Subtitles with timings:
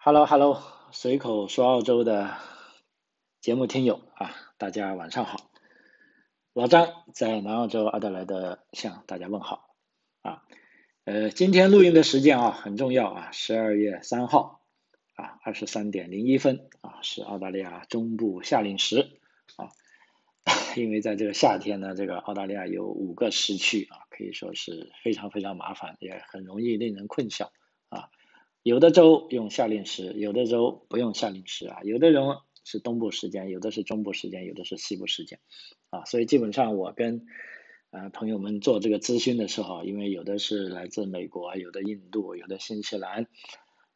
[0.00, 0.62] Hello Hello，
[0.92, 2.36] 随口说澳洲的
[3.40, 5.50] 节目听友啊，大家晚上好。
[6.52, 9.74] 老张在南澳洲阿德莱德向大家问好
[10.22, 10.44] 啊。
[11.04, 14.60] 呃，今天录音的时间啊很重要啊，十二月三号
[15.16, 19.18] 啊二十三点零一分啊是澳大利亚中部夏令时
[19.56, 19.72] 啊。
[20.78, 27.67] 因为在这个夏天呢，这个澳大利亚有五个时区啊，可以说是非常非常麻烦，也很容易令人困晓啊。
[28.68, 31.78] 有的州用夏令时，有的州不用夏令时啊。
[31.84, 32.22] 有的人
[32.64, 35.40] 是东部时间，有的是中部时间，有的是西部时间
[35.88, 36.04] 啊。
[36.04, 37.24] 所以基本上我跟
[37.90, 43.26] 呃朋友们做这个咨询的时候，因为有的是来自美国，有的印度，有的新西兰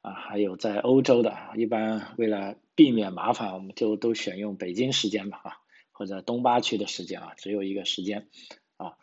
[0.00, 5.52] 啊，还有在欧洲的，一般为了避免麻烦，我们就都选用北京时间吧啊。
[5.90, 8.26] 或者东八区的时间啊，只有一个时间
[8.78, 8.96] 啊。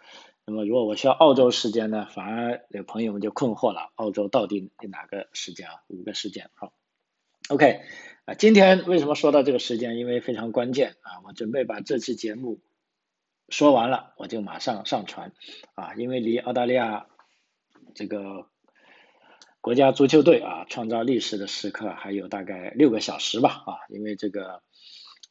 [0.50, 5.84] 那么如果我需要澳洲时间呢，反而有朋友们就困惑了，澳洲到底哪个时间啊？
[5.86, 6.74] 五个时间好。
[7.50, 7.82] OK
[8.26, 9.98] 啊，今天为什么说到这个时间？
[9.98, 12.60] 因为非常关键啊，我准备把这期节目
[13.48, 15.34] 说完了，我就马上上传
[15.76, 17.06] 啊，因为离澳大利亚
[17.94, 18.48] 这个
[19.62, 24.64] 国家足球队啊创造历史的时刻还有大概六个小时吧啊，因为这个。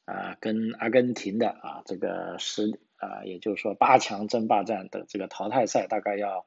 [0.04, 6.46] 啊，跟阿根廷的啊这个十啊，也就是说八强争霸战的这个淘汰赛，大概要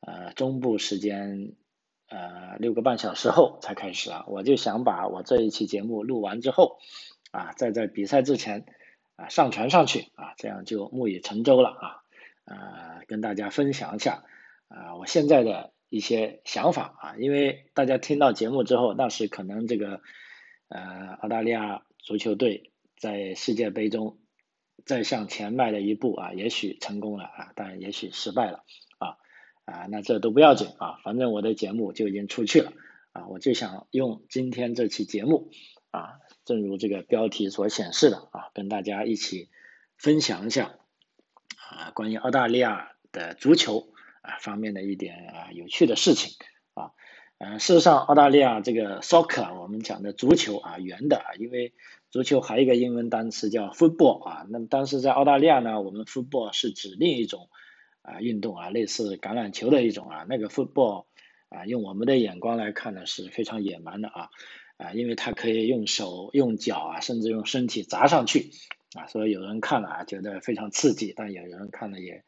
[0.00, 1.54] 呃中部时间
[2.08, 4.24] 呃六个半小时后才开始啊。
[4.28, 6.78] 我就想把我这一期节目录完之后
[7.30, 8.64] 啊，再在比赛之前
[9.16, 12.02] 啊上传上去啊，这样就木已成舟了啊。
[12.44, 14.24] 呃，跟大家分享一下
[14.68, 20.00] 啊我现在的一些想法啊，因为大家听到节目之后，那时可能这个
[20.68, 22.68] 呃澳大利亚足球队。
[22.98, 24.20] 在世界杯中
[24.84, 28.64] 再向前迈了一步啊，也许成功了啊，但也许失败了
[28.98, 29.16] 啊
[29.64, 32.72] 啊，那这都不要紧啊，反正我的节目就已经出去了
[33.12, 35.50] 啊，我就想用今天这期节目
[35.90, 39.50] 啊，正如这个标题所显示的啊，跟大家一起
[39.96, 40.74] 分享一下
[41.70, 43.92] 啊，关于澳大利亚的足球
[44.22, 46.34] 啊方面的一点啊有趣的事情
[46.74, 46.92] 啊，
[47.38, 51.72] 嗯，事实上澳大利亚这个 soccer 我们讲的足球啊，圆的啊，因为
[52.12, 57.48] 足球还有一个英文单词叫 football 啊，那么当时在澳大利亚呢，我们 football 是指另一种
[58.02, 61.06] 啊运动啊，类似橄榄球的一种啊，那个 football
[61.48, 64.28] 啊，用我们的眼光来看呢是非常野蛮的啊
[64.76, 68.50] 啊，因为它可以用手、用脚啊，甚至用身体砸上去
[68.94, 72.24] 啊，所以有人看了啊觉得非常刺激，但有人看了也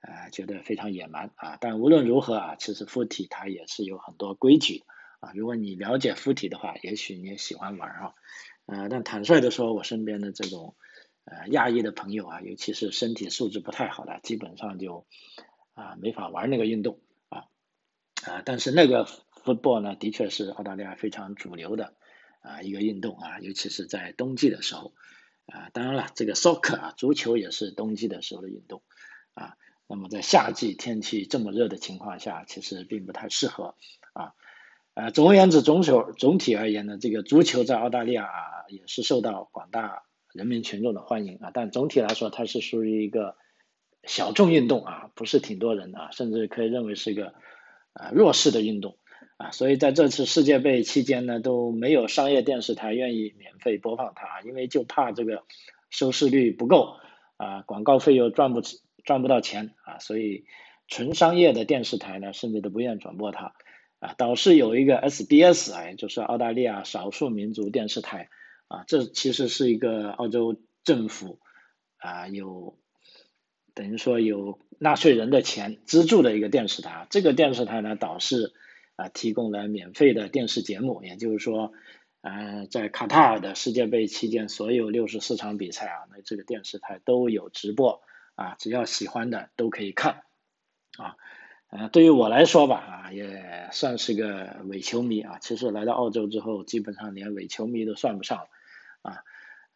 [0.00, 1.58] 啊觉得非常野蛮啊。
[1.60, 4.82] 但无论如何啊，其实 f o o t 它也是有很多规矩
[5.20, 8.14] 啊，如果你了解 f o o t 的话，也许你也喜欢玩啊。
[8.72, 10.74] 呃，但坦率的说，我身边的这种
[11.26, 15.06] 呃亚裔的朋友啊，尤其是身体素质不太好的，基本上就
[15.74, 17.44] 啊没法玩那个运动啊
[18.24, 19.04] 啊，但是那个
[19.44, 21.92] football 呢，的确是澳大利亚非常主流的
[22.40, 24.94] 啊一个运动啊，尤其是在冬季的时候
[25.44, 28.82] 啊，当然了，这个 soccer 啊，足球也是冬季的时候的运动
[29.34, 33.74] 啊，那么在夏季天气这么热的情况下，其实并不太适合。
[34.94, 40.02] 呃，总而言之，总球总体而言呢，这个足球在澳大利亚啊也是受到广大
[40.34, 41.50] 人民群众的欢迎啊。
[41.54, 43.36] 但总体来说，它是属于一个
[44.04, 47.32] 小众运动啊，不是挺多人啊，甚至可以认为是一个
[47.94, 48.98] 啊弱势的运动
[49.38, 49.50] 啊。
[49.50, 55.44] 所以在这次世界杯期间呢，都没有商业电视台愿意免费播放它，因为就怕这个
[55.88, 56.96] 收视率不够
[57.38, 58.60] 啊，广告费又赚不
[59.04, 60.44] 赚不到钱啊，所以
[60.86, 63.54] 纯商业的电视台呢，甚至都不愿转播它。
[64.02, 68.30] 啊，导致有一个 SBS 啊，就是澳大利亚少数民族电视台
[68.66, 71.38] 啊，这其实是一个澳洲政府
[71.98, 72.76] 啊有
[73.74, 77.06] 等于说有纳税人的钱资助的一个电视台。
[77.10, 78.52] 这个电视台呢，导致
[78.96, 81.72] 啊提供了免费的电视节目，也就是说，
[82.22, 88.02] 呃，在卡塔尔的世界杯期间，所有六十四场比赛啊，那这个电视台都有直播
[88.34, 90.24] 啊，只要喜欢的都可以看
[90.98, 91.14] 啊。
[91.74, 95.38] 呃，对于我来说吧，啊，也算是个伪球迷啊。
[95.40, 98.48] 其实来到澳洲之后，基本上连伪球迷都算不上了，
[99.00, 99.24] 啊，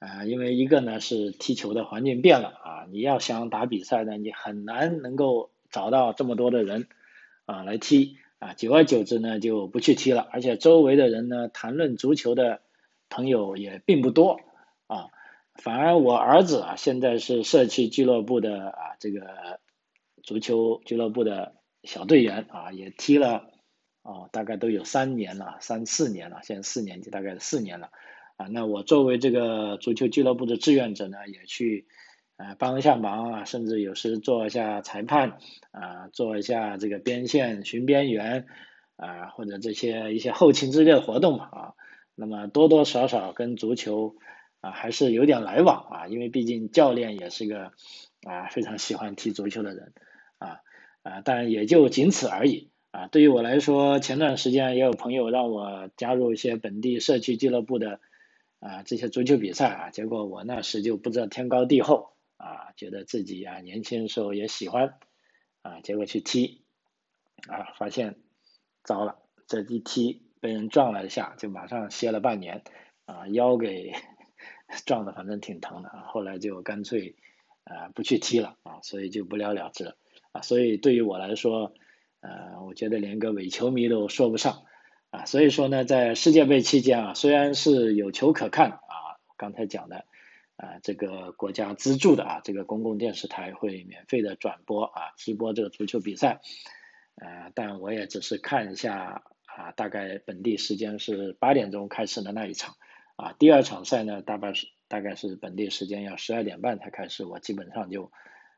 [0.01, 6.87] 啊，因为一个呢是踢球的环境变了啊，你要想打比赛呢，你很难能够找到这么多的人
[7.47, 12.61] 啊来踢啊，久而久之呢就不去踢了，而且周围的人呢谈论足球的
[13.09, 14.39] 朋友也并不多
[14.87, 15.07] 啊，
[15.55, 19.61] 反而我儿子啊现在是社区俱乐部的啊这个
[20.23, 21.55] 足球俱乐部的。
[21.87, 23.51] 小队员啊，也踢了
[24.03, 27.91] 啊，大概都有三年了，三四年了，现在四年级，大概四年了
[28.37, 28.47] 啊。
[28.49, 31.87] 那我作为这个足球俱乐部的志愿者呢，也去
[32.37, 35.39] 啊帮一下忙啊，甚至有时做一下裁判
[35.71, 38.47] 啊，做一下这个边线巡边员
[38.97, 41.75] 啊或者这些一些后勤之类的活动嘛啊，
[42.15, 44.17] 那么多多少少跟足球
[44.61, 47.73] 啊还是有点来往啊，因为毕竟教练也是个
[48.27, 49.93] 啊非常喜欢踢足球的人
[50.39, 50.61] 啊
[51.07, 53.07] 啊，但也就仅此而已啊。
[53.07, 58.01] 对于我来说，前段时间也有朋友让我加入一些本地社区俱乐部的
[58.59, 64.99] 啊这些足球比赛啊，结果我那时就不知道天高地厚啊，觉得自己啊年轻的时候也喜欢
[65.63, 66.65] 啊，结果去踢
[67.49, 68.17] 啊，发现
[68.83, 72.65] 糟了，这一踢被人撞了一下，就马上歇了半年
[73.05, 73.93] 啊，腰给
[74.85, 77.15] 撞的反正挺疼的啊，后来就干脆
[77.63, 79.97] 啊不去踢了啊，所以就不了了之了
[80.43, 81.75] 所以对于我来说。
[82.23, 84.65] 呃，我觉得连个伪球迷都说不上
[85.11, 90.07] 啊，所以说呢，在世界杯期间啊，虽然是有球可看啊，刚才讲的
[90.57, 96.41] 啊，这个国家资助的啊，这个公共电视台会免费的转播啊，直播这个足球比赛，
[97.15, 102.75] 呃，但我也只是看一下啊，大概本地时间是八点钟开始的那一场
[103.15, 108.11] 啊，第二场赛呢，大概是大概是本地时间要十二点半才开始，我基本上就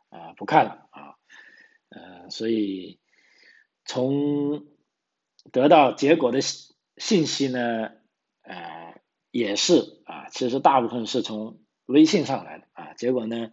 [0.08, 1.16] 啊不看了啊，
[1.90, 2.98] 呃，所以。
[3.90, 4.66] 从
[5.50, 7.88] 得到结果的信信息呢，
[8.42, 9.00] 呃，
[9.30, 11.56] 也是啊，其实大部分是从
[11.86, 12.92] 微信上来的啊。
[12.98, 13.50] 结果呢，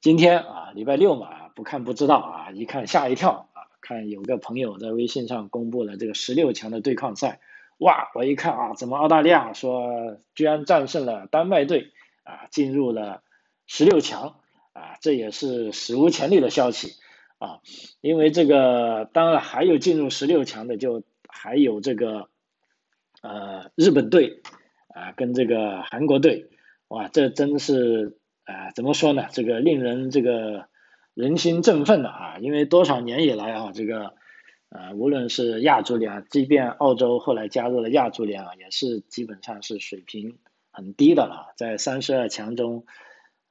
[0.00, 7.42] 今天啊，礼拜六嘛，不看不知道啊，一看吓一跳啊，看有个朋友在微信上公布了这个十六强的对抗赛，
[7.76, 13.22] 哇，我一看啊，怎么澳大利亚说居然战胜了丹麦队啊，进入了
[13.66, 14.40] 十六强
[14.72, 16.94] 啊，这也是史无前例的消息。
[17.42, 17.58] 啊，
[18.00, 22.28] 因为这个当然还有进入十六强的，就还有这个
[23.20, 24.42] 呃日本队
[24.86, 26.50] 啊跟这个韩国队，
[26.86, 29.26] 哇，这真是啊怎么说呢？
[29.32, 30.68] 这个令人这个
[31.14, 32.38] 人心振奋的啊！
[32.38, 34.14] 因为多少年以来啊，这个
[34.68, 40.38] 呃无论是亚足联，即便澳洲后来加入了亚足联啊，也是基本上是水平
[40.70, 42.86] 很低的了，在三十二强中。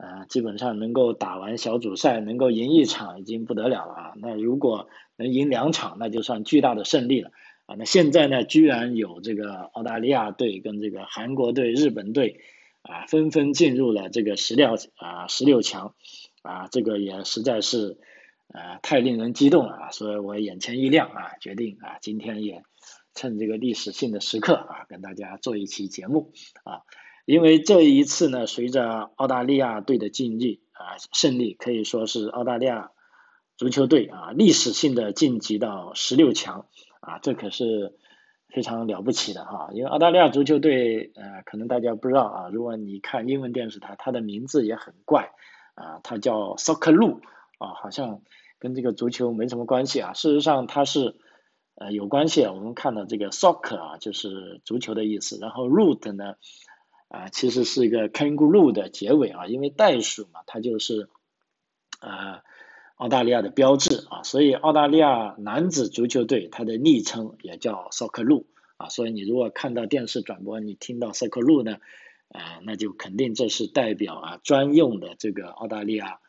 [0.01, 4.13] 啊，基本上能够打完小组赛，能够赢一场已经不得了了啊！
[4.15, 7.29] 那如果能赢两场，那就算巨大的胜利了
[7.67, 7.75] 啊！
[7.77, 12.39] 那现在呢，居然有这个澳大利亚队跟这个韩国队、日本队
[12.81, 15.93] 啊，纷纷进入了这个十六啊十六强
[16.41, 17.99] 啊，这个也实在是
[18.47, 19.91] 啊太令人激动了啊！
[19.91, 22.63] 所以我眼前一亮啊，决定啊今天也
[23.13, 26.33] 趁这个历史性的时刻啊，跟大家做一期节目
[26.63, 26.81] 啊。
[27.31, 32.91] 因为这一次呢，随着澳大利亚队的晋级啊胜利，可以说是澳大利亚
[33.55, 36.65] 足球队啊历史性的晋级到十六强
[36.99, 37.95] 啊，这可是
[38.49, 39.69] 非常了不起的哈。
[39.71, 45.31] 因为澳大利亚足球队呃，可能大家不知道啊，如果你看英文电视台，它的名字也很怪
[45.75, 47.21] 啊，它叫 Socceroo
[47.59, 48.23] 啊，好像
[48.59, 50.11] 跟这个足球没什么关系啊。
[50.11, 51.15] 事实上它是
[51.75, 56.35] 呃有关系，我们看到这个 Soccer 啊，就是足球的意思，然后 Root 呢。
[57.11, 61.09] 啊，其实是一个 kangaroo 的结尾啊，因为袋鼠嘛，它就是
[61.99, 62.41] 啊
[62.95, 68.45] 澳大利亚的标志啊，所以澳大利亚男子足球队它的昵称也叫 Socceroo
[68.77, 71.79] 啊，所以你如果看到电视转播，你听到 Socceroo 呢，
[72.29, 76.19] 啊，那就肯定这是代表啊专用的这个澳大利亚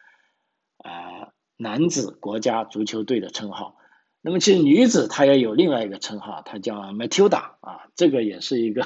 [0.78, 3.76] 啊男子国家足球队的称号。
[4.24, 8.84] 那么其实女子她也有另外一个称号，她叫 Matilda 啊，这个也是一个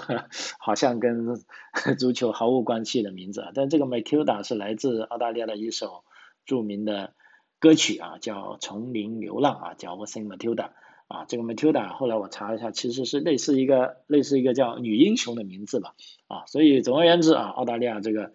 [0.58, 1.37] 好像跟
[1.99, 6.04] 足球毫无关系的名字，但这个 Matilda 是来自澳大利亚的一首
[6.46, 7.12] 著名的
[7.58, 10.70] 歌曲啊，叫《丛林流浪》啊，叫 What's in Matilda
[11.06, 15.94] 啊，这个 Matilda 后来我查了一下，其实是类似一个类似一个叫女英雄的名字吧
[16.28, 18.32] 啊，所以总而言之啊，澳大利亚这个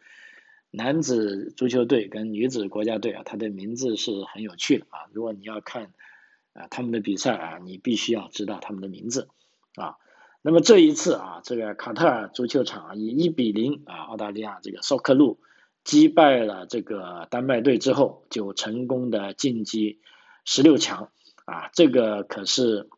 [0.69, 5.91] 男子足球队跟女子国家队啊，它的名字是很有趣的啊，如果你要看。
[6.53, 9.29] 啊，他们的比赛啊，你必须要知道他们的名字
[9.75, 9.98] 啊。
[10.41, 15.39] 那么这一次啊，这个卡特尔足球场以一比零啊，澳大利亚这个索克路
[15.84, 20.01] 击败了这个丹麦队之后，就成功的晋级
[20.43, 21.12] 十六强
[21.46, 21.70] 啊。
[21.74, 22.89] 这个可是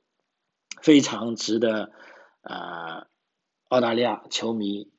[0.81, 1.91] 非常值得
[2.41, 3.07] 呃
[3.67, 4.89] 澳大利亚球迷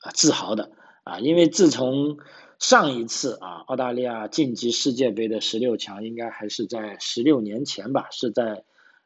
[0.00, 0.72] 啊自豪的
[1.04, 2.18] 啊，因为自从
[2.62, 8.62] 上一次啊，澳大利亚晋级世界杯的十六强，应该还是在十六年前吧，是在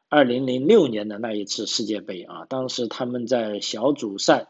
[0.09, 2.45] 二零零六年的那一次世界杯啊。
[2.45, 4.49] 当时他们在小组赛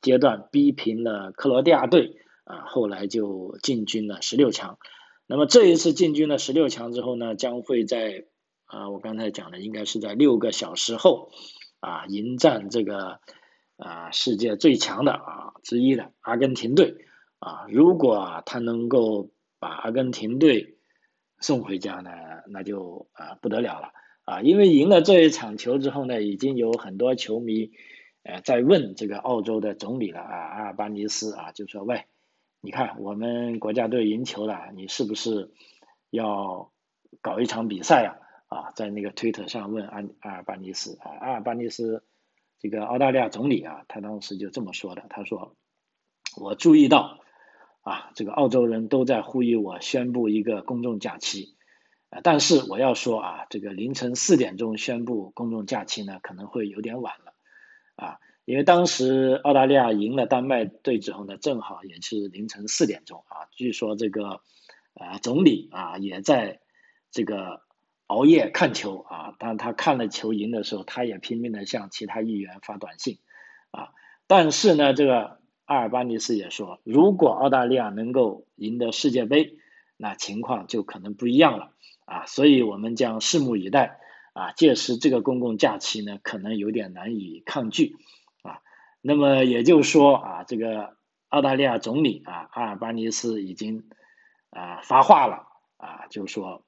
[0.00, 4.78] 阶段逼平了克罗地亚队啊，后来就进军了十六强。
[5.26, 8.24] 那么这一次进军了十六强之后呢，将会在
[8.64, 11.30] 啊，我刚才讲的应该是在六个小时后
[11.80, 13.20] 啊，迎战这个
[13.76, 17.04] 啊世界最强的啊之一的阿根廷队。
[17.38, 20.76] 啊，如果啊他能够把阿根廷队
[21.40, 22.10] 送回家呢，
[22.48, 23.92] 那就啊不得了了
[24.24, 27.70] 啊，因为赢了这一场球之后呢，已经有很多球迷
[28.24, 32.06] 呃在问这个澳洲的总理了啊，阿尔巴尼斯啊，就说喂，
[32.60, 35.52] 你看我们国家队赢球了，你是不是
[36.10, 36.72] 要
[37.20, 38.18] 搞一场比赛啊？
[38.48, 42.02] 啊，在那个推特上问安阿尔巴尼斯啊，阿尔巴尼斯
[42.58, 45.54] 这个澳大利亚总理啊，他当时就这么说的，他说
[46.40, 47.20] 我注意到
[47.88, 51.56] 啊，这个澳洲人都在呼吁我宣布一个公众假期，
[52.10, 57.34] 啊，但是我要说啊，这个凌晨四点钟宣布公众假期呢，可能会有点晚了
[57.96, 64.42] 啊，因为当时澳大利亚赢了丹麦队之后呢，正好也是凌晨四点钟啊，据说这个
[64.94, 66.60] 啊总理啊也在
[67.10, 67.66] 这个。
[68.08, 73.18] 熬夜看球啊，当他看了球赢的时候，他也拼命的向其他议员发短信
[73.70, 73.90] 啊。
[74.26, 75.37] 但是呢，这个
[75.68, 79.58] 阿尔巴尼斯也说，如果澳大利亚能够赢得世界杯，
[79.98, 81.72] 那情况就可能不一样了
[82.06, 82.24] 啊。
[82.24, 84.00] 所以我们将拭目以待
[84.32, 84.52] 啊。
[84.52, 87.96] 届时这个公共假期呢，可能有点难以抗拒
[88.40, 88.60] 啊。
[89.02, 90.96] 那么也就是说啊，这个
[91.28, 93.90] 澳大利亚总理啊阿尔巴尼斯已经
[94.48, 95.46] 啊发话了
[95.76, 96.64] 啊，就说。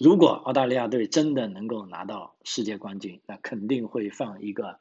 [0.00, 4.80] 如果澳大利亚队真的能够拿到世界冠军，那肯定会放一个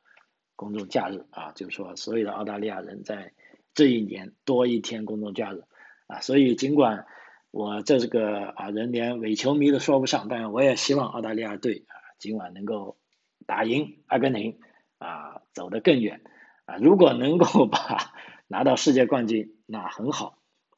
[0.55, 3.33] 公众假日啊，就是说所有的澳大利亚人在
[3.73, 5.63] 这一年多一天公众假日
[6.07, 6.19] 啊。
[6.21, 7.05] 所以尽管
[7.51, 12.97] 我这个啊人连伪球迷都说不上，但我也希望澳大利亚队啊今晚能够
[13.45, 14.59] 打赢阿根廷
[14.97, 16.21] 啊，走得更远
[16.65, 16.77] 啊。
[16.77, 18.13] 如果能够把
[18.47, 20.37] 拿到世界冠军，那很好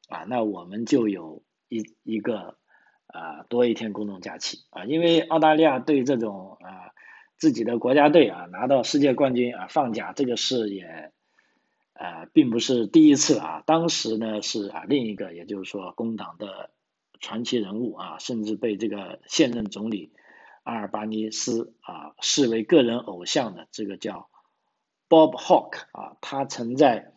[0.09, 2.57] 啊，那我们就有一一个。
[3.07, 6.91] 啊，多一天公众假期啊，因为澳大利亚对这种啊
[7.37, 11.11] 自己的国家队啊拿到世界冠军啊放假这个事也
[11.93, 16.71] 啊并不是第一次啊，当时呢是啊另一个也就是说工党的
[17.19, 20.11] 传奇人物啊，甚至被这个现任总理
[20.63, 24.29] 阿尔巴尼斯啊视为个人偶像的这个叫
[25.09, 27.13] Bob Hawke 啊，他曾在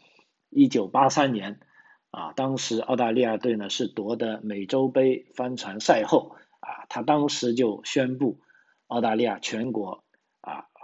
[0.50, 1.60] 一九八三年。
[2.10, 8.40] 啊，当时澳大利亚队呢是夺得美洲杯帆船赛后，啊，他当时就宣布
[8.86, 10.02] 澳大利亚全国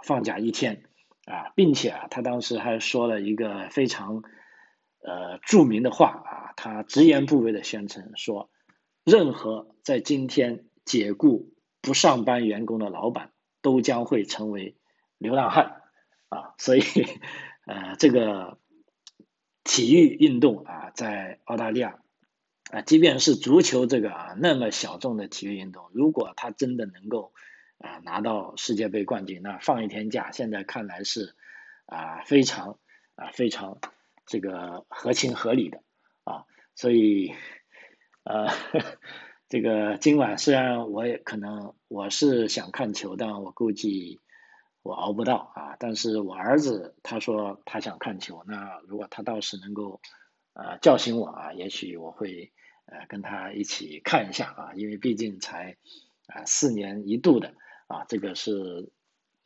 [0.03, 0.83] 放假一天，
[1.25, 4.23] 啊，并且啊，他当时还说了一个非常
[5.01, 8.49] 呃著名的话啊，他直言不讳的宣称说，
[9.03, 14.77] 任何在今天解雇不上班员工的老板都将会成为
[15.17, 15.81] 流浪汉，
[16.29, 16.81] 啊，所以
[17.65, 18.59] 呃这个。
[19.67, 21.97] 体育运动啊，在澳大利亚
[22.69, 27.33] 啊，即便是足球这个啊那么小众的体育运动，如果他真的能够
[27.85, 31.35] 啊拿到世界杯冠军，那放一天假，现在看来是
[31.85, 32.79] 啊非常
[33.15, 33.79] 啊非常
[34.25, 35.81] 这个合情合理的
[36.23, 37.33] 啊，所以
[38.23, 38.47] 呃
[39.47, 44.19] 这个今晚虽然我也可能我是想看球，但我估计。
[44.87, 49.99] 我熬不到啊，但是我儿子他说他想看球，那如果他倒是能够
[50.53, 52.51] 呃叫醒我啊，也许我会
[52.85, 55.77] 呃跟他一起看一下啊，因为毕竟才
[56.27, 57.55] 啊四年一度的
[57.87, 58.91] 啊，这个是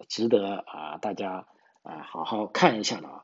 [0.08, 1.48] 值得啊大家
[1.82, 3.24] 啊好好看一下的啊。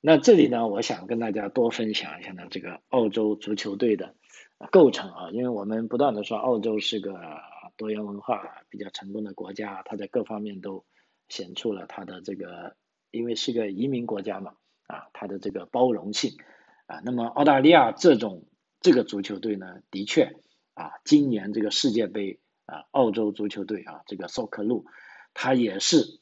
[0.00, 4.14] 那这里呢，我想跟大家多分享一下呢这个澳洲足球队的
[4.70, 7.18] 构成啊，因为我们不断的说澳洲是个
[7.76, 10.84] 多元文化比较成功的国家，它在各方面都。
[11.28, 12.76] 显出了它的这个，
[13.10, 14.52] 因为是个移民国家嘛，
[14.86, 16.38] 啊，它的这个包容性，
[16.86, 18.46] 啊，那么澳大利亚这种
[18.80, 20.36] 这个足球队呢，的确，
[20.74, 24.86] 啊，今年这个世界杯啊，澳洲足球队啊，这个索克路，
[25.34, 26.20] 它也是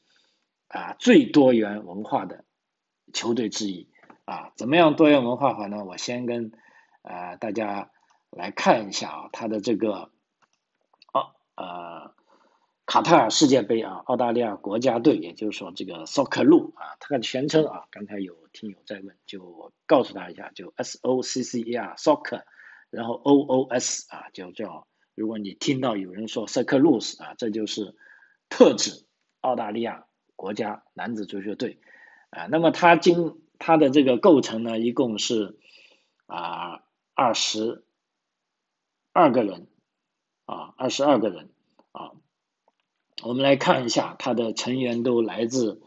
[0.67, 2.45] 啊最多元文化的
[3.13, 3.89] 球队之一，
[4.25, 5.83] 啊，怎么样多元文化法呢？
[5.83, 6.51] 我先跟
[7.01, 7.91] 呃大家
[8.29, 10.11] 来看一下啊，它的这个，
[11.13, 12.15] 哦，呃。
[12.87, 22.43] 卡塔尔世界杯啊，澳大利亚国家队，也就是说这个 Soccer 路啊，它的全称啊，刚才有听友在问，就告诉他一下，就 S O C C E R Soccer，
[22.91, 27.95] 然后 O O S 啊，就叫，如果你听到有人说 Soccer 路啊，这就是
[28.49, 29.05] 特指
[29.41, 30.05] 澳大利亚
[30.35, 31.79] 国家男子足球队
[32.29, 32.47] 啊。
[32.51, 35.57] 那么它经它的这个构成呢，一共是
[36.27, 37.83] 啊二十
[39.13, 39.67] 二个人
[40.45, 41.49] 啊，二十二个人
[41.93, 42.11] 啊。
[43.23, 45.81] 我们来看一下，他的成员都来自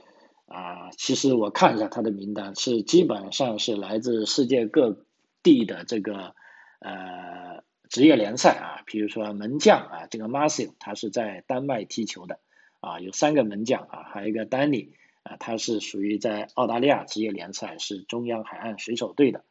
[0.47, 5.05] 啊，其实我看一下他的名单，是基本上是来自世界各
[5.43, 6.35] 地的这个
[6.81, 12.39] 呃职业联赛啊，比如说门将啊，这个 Marcel 他是在丹麦踢球的
[12.81, 14.91] 啊，有三个门将啊，还有一个 Danny
[15.23, 19.45] 啊，他是属于在澳大利亚职业联赛是中央海岸水手队的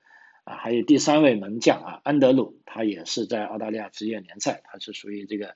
[0.43, 5.55] 啊，还有第三位门将啊，安德鲁，他也是在澳大利亚职业联赛，他是属于这个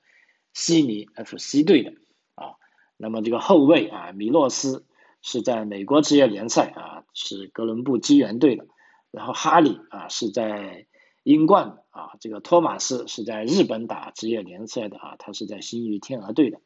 [0.53, 1.93] 悉尼 FC 队的。
[2.35, 2.55] 啊，
[2.97, 4.85] 那么这个后卫啊，米洛斯
[5.21, 8.65] 是在美国职业联赛啊，是哥伦布机缘队的。
[9.11, 10.87] 然后哈里啊是在
[11.23, 16.59] 英冠啊，这个托马斯是在日本打职业联赛的啊，他是在新域天鹅队的。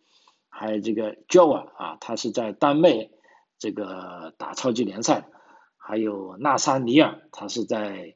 [0.50, 3.10] 还有这个 Joa 啊，他是在丹麦
[3.60, 5.28] 这个打超级联赛。
[5.78, 8.16] 还有纳萨尼尔，他是在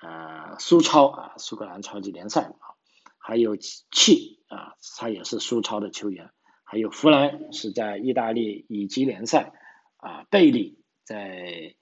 [0.00, 2.74] 呃苏超啊，苏格兰超级联赛啊。
[3.18, 6.30] 还有契啊，他也是苏超的球员。
[6.64, 9.52] 还有弗兰是在意大利乙级联赛
[9.96, 11.76] 啊，贝利在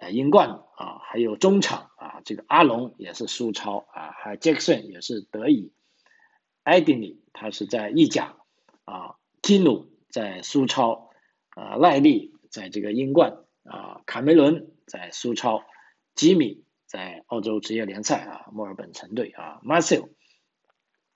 [0.00, 5.72] 呃英冠啊，还有中场啊，这个阿隆也是苏超啊，还有杰克逊也是德乙，
[6.62, 8.36] 艾迪尼他是在意甲
[8.84, 11.10] 啊，基努在苏超
[11.50, 15.62] 啊，赖利在这个英冠啊，卡梅伦在苏超，
[16.14, 20.08] 吉米在澳洲职业联赛啊，墨尔本城队啊，Marcel。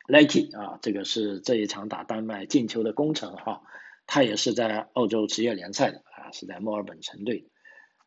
[0.07, 3.63] Lucky 啊，这个是这一场打丹麦进球的功臣哈，
[4.07, 7.49] 他也是在澳洲职业联赛的啊，是在墨尔本城队的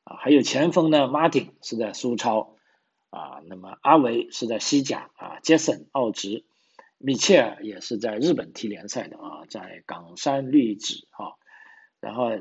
[0.07, 2.55] 啊，还有前锋呢，Martin 是在苏超
[3.09, 6.45] 啊，那么阿维是在西甲啊，Jason 澳职，
[6.97, 11.35] 米切尔也是在日本踢联赛的啊，在冈山绿子啊，
[11.99, 12.31] 然后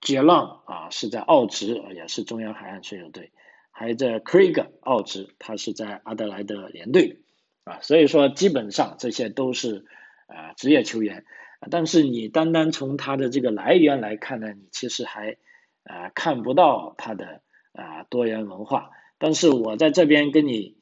[0.00, 3.30] 杰浪啊是在澳职，也是中央海岸水手队，
[3.70, 7.18] 还有这 Craig 澳职，他是在阿德莱德联队。
[7.64, 9.84] 啊，所以说基本上这些都是
[10.26, 11.24] 啊职业球员，
[11.70, 15.36] 但是你单单从他的这个来源来看呢，你其实还
[15.84, 18.90] 啊看不到他的啊多元文化。
[19.18, 20.76] 但是我在这边跟你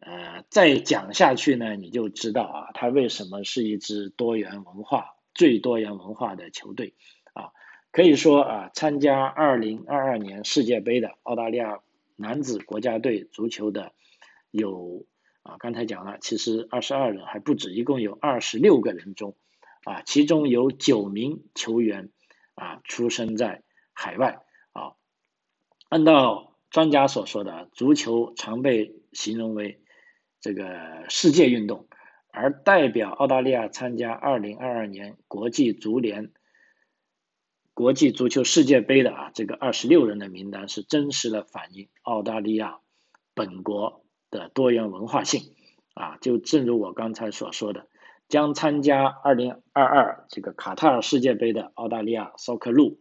[0.00, 6.94] 呃再讲下去呢，你就知道啊，他为什么是一支多元文化最多元文化的球队
[7.32, 7.52] 啊？
[7.92, 11.80] 可以说啊，参加二零二二年世界杯的澳大利亚
[12.16, 13.92] 男子国家队足球的
[14.50, 15.06] 有。
[15.42, 19.36] 啊，刚才讲了，其实二十二人还不止，一共有二十六个人中，
[19.84, 22.10] 啊，其中有九名球员
[22.54, 23.62] 啊出生在
[24.00, 24.40] 海外
[24.72, 24.96] 啊。
[25.90, 29.82] 按照专家所说的，足球常被形容为
[30.40, 31.86] 这个世界运动，
[32.30, 36.32] 而代表澳大利亚参加二零二二年国际足联
[37.74, 42.78] 国际足球世界杯的啊这个二十六人的名单，是真实的反映澳大利亚
[43.34, 44.00] 本国。
[44.32, 45.56] 的多元文化性
[45.92, 47.88] 啊，就正如我刚才所说的，
[48.28, 53.00] 将参加二零二二这个卡塔尔世界杯的澳大利亚骚克路，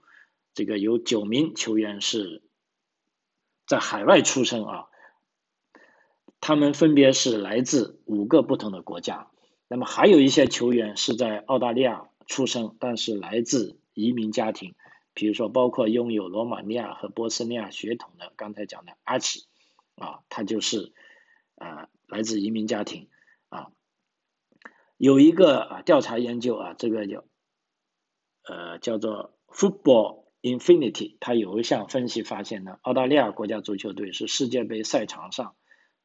[0.60, 2.44] 这个有九名球员是
[3.66, 4.88] 在海外出生啊，
[6.42, 9.32] 他们分别是来自五个不同的国家，
[9.70, 14.76] 那么还有一些球员是在澳大利亚出生，但是来自移民家庭，
[15.14, 19.46] 比如说包括拥有罗马尼亚和波斯尼亚血统的刚才讲的阿奇
[19.96, 20.92] 啊，他就是。
[21.56, 23.10] 啊，来自移民家庭
[23.50, 23.74] 啊，
[24.96, 27.26] 有一个啊调查研究啊，这个叫
[28.44, 35.56] 呃叫做 Football Infinity，它有一项分析发现呢，澳大利亚国家足球队是世界杯赛场上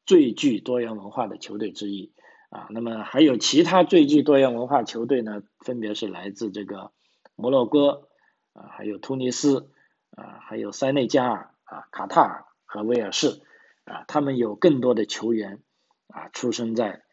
[0.05, 2.13] 最具多元文化的球队之一
[2.49, 2.67] 啊。
[2.69, 6.91] 那么还有其他最具多元文化球队呢，分别是来自这个
[7.35, 8.09] 摩洛哥
[8.53, 9.71] 啊，还有突尼斯
[10.11, 13.41] 啊，还有塞内加尔啊、卡塔尔和威尔士。
[13.85, 15.61] 啊，他们有更多的球员
[16.07, 17.03] 啊，出生在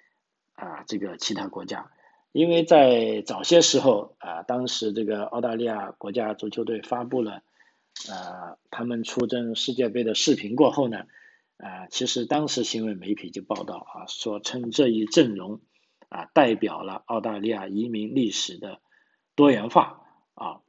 [0.54, 1.90] 啊这个其他国家，
[2.32, 7.42] 因为在早些时候啊，当时这个澳大利亚国家足球队发布了
[8.08, 11.04] 呃他们出征世界杯的视频过后呢，
[11.58, 15.60] 啊，其实当时新闻媒体就报道啊，说称这一阵容
[16.08, 18.80] 啊代表了澳大利亚移民历史的
[19.36, 20.00] 多元化
[20.34, 20.60] 啊，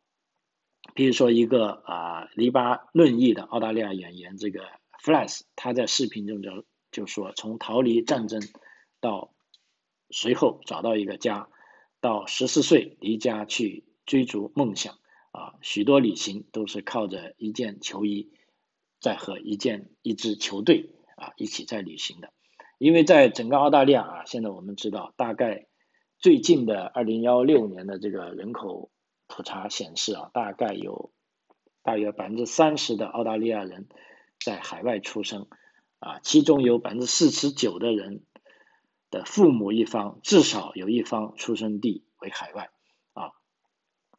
[0.94, 4.62] 比如说一个啊黎巴嫩裔的澳大利亚演员这个。
[5.04, 8.40] Flash，他在视频中就就说，从逃离战争
[9.02, 9.34] 到
[10.12, 11.50] 随后找到一个家，
[12.04, 15.00] 到十四岁离家去追逐梦想，
[15.32, 18.34] 啊，许多旅行都是靠着一件球衣，
[19.00, 22.34] 在和一件一支球队啊一起在旅行的。
[22.78, 25.68] 因为在整个澳大利亚啊，现在我们知道，大概
[26.20, 28.92] 最近的二零幺六年的这个人口
[29.28, 31.14] 普查显示啊，大概有
[31.84, 33.88] 大约百分之三十的澳大利亚人。
[34.44, 35.48] 在海外出生，
[36.00, 38.26] 啊，其中有百分之四十九的人
[39.14, 42.72] 的父母一方至少有一方出生地为海外，
[43.14, 43.30] 啊，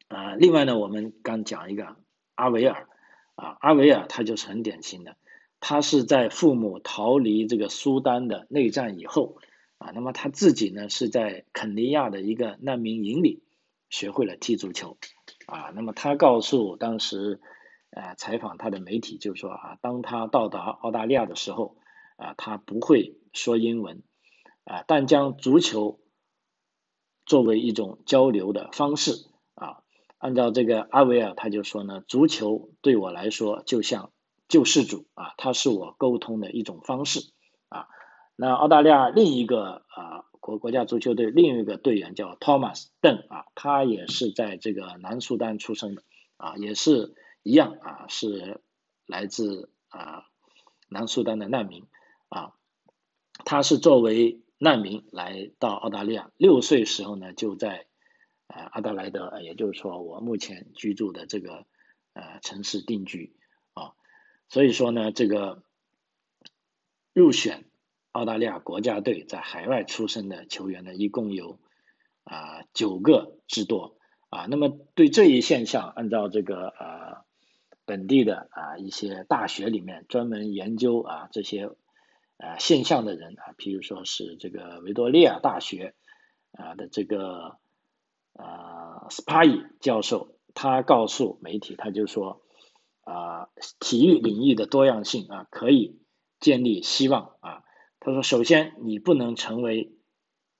[0.06, 1.96] 啊，另外呢，我们刚讲一个
[2.36, 2.86] 阿维尔，
[3.34, 5.16] 啊，阿维尔他就是很典型的，
[5.58, 9.38] 他是在父母逃离这个苏丹的内战以后，
[9.78, 13.42] 啊，那么他自己呢是在肯尼亚的一个难民营里
[13.90, 14.96] 学会了踢足球，
[15.46, 17.40] 啊，那么他告诉当时。
[17.96, 21.76] 呃，采访他的媒体就说啊，当他到达澳大利亚的时候，
[22.16, 24.02] 啊，他不会说英文，
[24.64, 26.00] 啊，但将足球
[27.26, 29.82] 作为一种交流的方式啊，
[30.18, 34.10] 按照这个阿维尔他就说呢，足球对我来说就像
[34.48, 37.32] 救世主啊，它是我沟通的一种方式
[37.68, 37.88] 啊。
[38.36, 46.02] 那澳大利亚另一个啊国国家足球队另一个队员叫 Thomas 邓啊，他也是在这个南苏丹出生的
[46.36, 48.60] 啊，也是一样啊，是
[49.06, 50.26] 来自啊
[50.88, 51.86] 南苏丹的难民
[52.28, 52.52] 啊，
[53.44, 57.86] 他是作为难民来到澳大利亚，六岁时候呢就在
[58.48, 61.66] 呃阿德莱德，也就是说我目前居住的这个
[62.14, 63.36] 呃城市定居
[63.74, 63.92] 啊，
[64.48, 65.62] 所以说呢这个
[67.12, 67.64] 入选。
[68.14, 71.58] 澳大利亚国家队在海外出生的球员呢，一共有
[72.22, 73.96] 啊九个之多
[74.28, 74.46] 啊。
[74.48, 77.24] 那么对这一现象，按照这个呃
[77.84, 81.70] 本地的啊一些大学里面专门研究啊这些
[82.38, 85.94] 呃现象的人啊，譬如说是这个维多利亚大学
[86.52, 87.58] 啊的这个
[88.32, 92.42] 呃斯帕伊教授，他告诉媒体，他就说
[93.02, 93.48] 啊
[93.80, 95.98] 体育领域的多样性啊可以
[96.40, 97.62] 建立希望啊。
[98.00, 99.94] 他说：“首先，你不能成为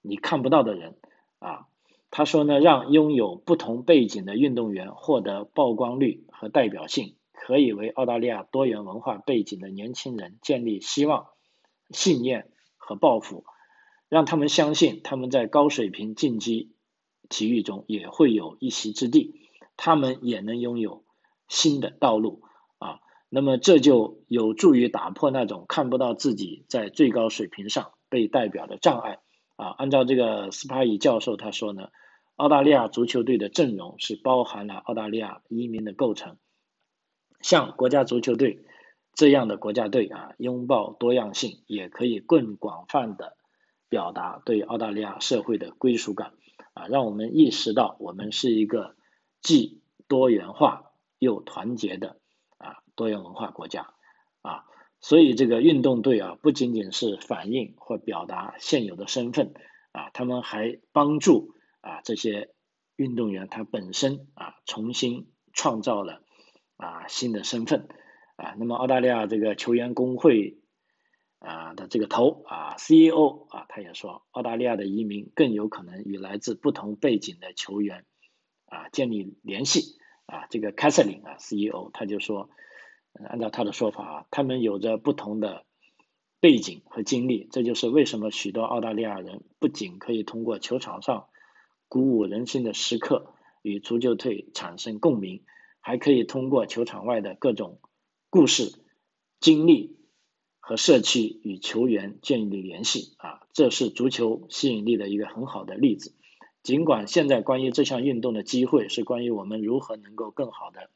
[0.01, 0.97] 你看不到的人
[1.41, 1.67] 啊。”
[2.11, 11.27] 他说呢，让拥有不同背景的运动员获得曝光率和代表性，可以为澳大利亚多元文化背景的年轻人建立希望、
[11.91, 13.45] 信念和抱负，
[14.09, 16.73] 让他们相信他们在高水平竞技
[17.29, 19.35] 体育中也会有一席之地，
[19.77, 21.05] 他们也能拥有
[21.49, 22.43] 新的道路
[22.79, 23.01] 啊。
[23.29, 29.19] 那么这就有助于打破那种看不到自己在最高水平上被代表的障碍
[29.57, 29.69] 啊！
[29.79, 31.89] 按照这个斯帕伊教授他说呢，
[32.37, 36.37] 澳大利亚足球队的阵容是包含了澳大利亚移民的构成，
[37.41, 38.65] 像国家足球队
[39.15, 43.37] 这样的国家队啊，拥抱多样性，也可以更广泛的
[43.89, 46.33] 表达对澳大利亚社会的归属感
[46.73, 48.97] 啊，让我们意识到我们是一个
[49.41, 52.19] 既多元化又团结的
[52.59, 52.79] 啊。
[52.97, 53.93] 多元文化国家
[54.43, 54.67] 啊，
[55.01, 59.53] 所以这个运动队啊，不仅仅是反映或表达现有的身份
[59.91, 62.51] 啊，他们还帮助啊这些
[62.95, 66.23] 运动员他本身啊重新创造了
[66.77, 67.89] 啊新的身份
[68.37, 68.55] 啊。
[68.59, 70.59] 那么澳大利亚这个球员工会
[71.39, 78.05] 啊的这个头啊 CEO 啊，他也说，澳大利亚的移民更有可能与来自不同背景的球员
[78.67, 80.47] 啊建立联系啊。
[80.51, 82.51] 这个 c a s s i n 啊 CEO 他就说。
[83.29, 85.65] 按照他的说法啊，他们有着不同的
[86.41, 91.29] 背景和经历，这就是为什么许多澳大利亚人不仅可以通过球场上
[91.87, 95.45] 鼓舞人心的时刻与足球队产生共鸣，
[95.81, 97.79] 还可以通过球场外的各种
[98.35, 98.73] 故事、
[99.39, 99.97] 经历
[100.59, 106.17] 和社区与球员建立联系啊，这是足球吸引力的一个很好的例子。
[106.65, 110.91] 尽管现在关于这项运动的机会是关于我们如何能够更好的。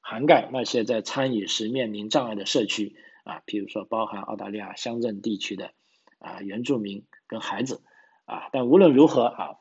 [0.00, 5.72] 涵盖那些在参与时面临障碍的社区啊，譬如说包含澳大利亚乡镇地区的
[6.20, 7.82] 啊原住民跟孩子
[8.24, 9.56] 啊，但无论如何啊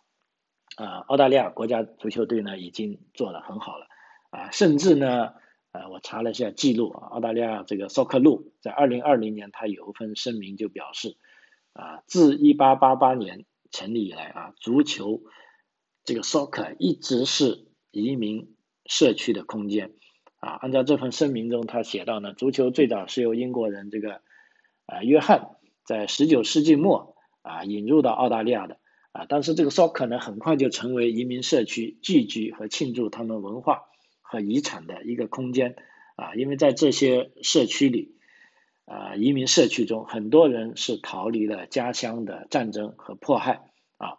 [0.77, 3.87] 啊，澳大利亚国家足球队呢已经做得很好了
[4.29, 5.33] 啊，甚至呢
[5.71, 11.17] 呃我查了一下记录啊，澳大利亚这个 Soccer 路在二零二零年他有一份声明就表示
[11.73, 15.21] 啊，自一八八八年成立以来啊，足球
[16.03, 18.55] 这个 Soccer 一直是移民
[18.85, 19.93] 社区的空间。
[20.41, 24.21] 啊，按照这份声明中，他写到呢，足球最早是由英国人这个
[24.87, 25.51] 啊约翰
[25.85, 28.79] 在十九世纪末啊引入到澳大利亚的
[29.11, 33.83] 啊，但是这个 soccer 呢很快就成为移民社区聚居和庆祝他们文化
[34.31, 35.75] 和遗产的一个空间
[36.15, 38.15] 啊，因为在这些社区里
[38.85, 44.15] 啊移民社区中，很多人是逃离了家乡的战争和迫害啊，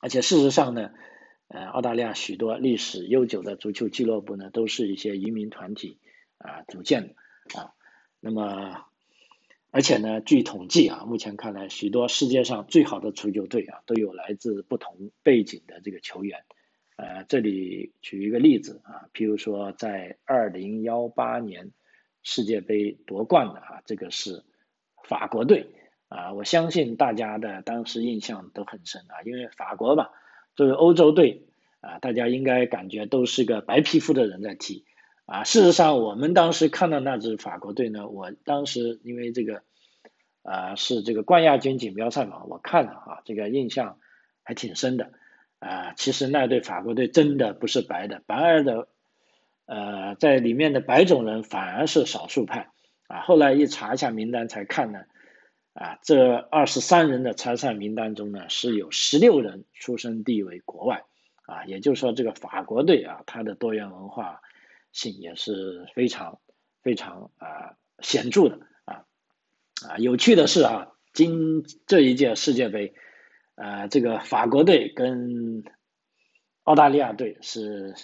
[0.00, 0.90] 而且事实上呢。
[1.52, 5.98] 呃，澳大利亚许多历史悠久的足球俱乐部呢，都是一些移民团体
[6.38, 7.74] 啊组建的啊。
[8.20, 8.84] 那么，
[9.72, 16.44] 而且呢，据统计啊，目前看来，许多世界上最好的足球队啊，都有来自不同背景的这个球员。
[17.00, 21.70] 呃，这里举一个例子啊，譬如说，在二零幺八年
[22.22, 24.44] 世界杯夺冠的啊，这个是
[25.08, 25.70] 法国队
[26.08, 26.34] 啊。
[26.34, 30.10] 我相信大家的当时印象都很深啊，因为法国吧。
[30.54, 31.46] 作为欧洲队
[31.80, 34.84] 啊，大家应该感觉都是个白皮肤的人在踢
[35.24, 35.42] 啊。
[35.44, 39.62] 事实上，我们当时看到那支法国队呢，我当时因为这个
[40.42, 43.98] 啊是这个冠亚军锦标赛嘛，我看了啊，这个印象
[44.42, 45.12] 还挺深的
[45.60, 45.94] 啊。
[45.94, 48.88] 其实那队法国队真的不是白的，反而的
[49.66, 52.70] 呃在里面的白种人反而是少数派
[53.06, 53.20] 啊。
[53.20, 54.98] 后来一查一下名单才看呢。
[55.72, 61.04] 啊，这二十三人的参赛名单中呢，是有十六人出生地为国外，
[61.46, 64.42] 啊，也就是说这个法国队啊，它的多元文化
[64.90, 66.40] 性也是非常
[66.82, 69.04] 非常啊显著的啊
[69.88, 72.92] 啊，有趣的是啊，今这一届世界杯，
[73.60, 75.64] 呃，这个法国队跟
[76.62, 77.94] 澳大利亚队是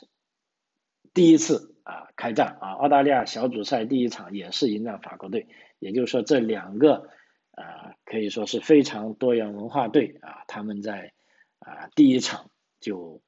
[1.15, 7.09] 第一次啊开战啊，澳大利亚小组赛第一场也是迎战法国队，也就是说这两个
[7.53, 11.15] 啊可以说是非常多元文化队啊，他们在
[11.61, 13.23] 啊第一场就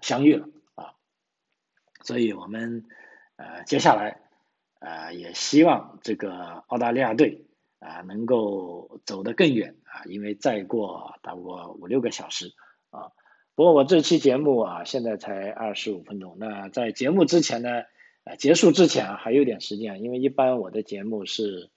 [0.00, 0.94] 相遇了啊，
[2.02, 2.86] 所以我们
[3.36, 4.22] 呃接下来
[4.80, 7.44] 呃也希望这个澳大利亚队
[7.78, 12.52] 啊能够走得更远啊，因为再过大过五六个小时
[12.90, 13.12] 啊。
[13.54, 16.36] 不过我这期节目啊，现在才二十五分钟。
[16.38, 17.82] 那在节目之前呢，
[18.22, 21.68] 呃，结束之前，还有点时间，因为一般我的节目是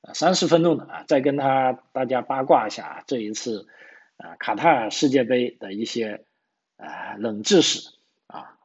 [0.00, 1.04] 呃三十分钟的啊。
[1.06, 3.68] 再跟他大家八卦一下这一次
[4.16, 6.24] 啊卡塔尔世界杯的一些
[6.76, 7.90] 呃冷知识
[8.26, 8.58] 啊，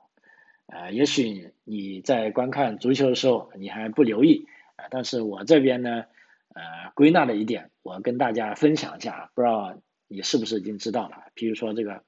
[0.66, 6.06] 呃，也许你在观看足球的时候你还不留意啊，但是我这边呢，
[6.54, 11.26] 呃，归纳了一点，我跟大家分享一下，不知道你是不是已经知道了？
[11.34, 12.04] 比如说这个。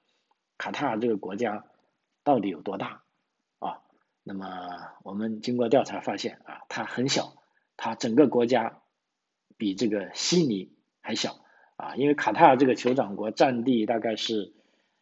[0.58, 1.66] 卡塔尔这个国家
[2.24, 3.04] 到底有多大
[3.60, 3.82] 啊？
[4.24, 4.48] 那么
[5.04, 7.34] 我们经过调查发现啊，它很小，
[7.76, 8.82] 它整个国家
[9.58, 11.42] 比这个悉尼还小
[11.76, 11.98] 啊。
[11.98, 14.54] 因为卡塔尔这个酋长国占地大概是